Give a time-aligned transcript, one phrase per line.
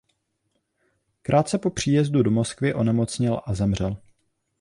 [1.21, 3.97] Krátce po příjezdu do Moskvy onemocněl a zemřel.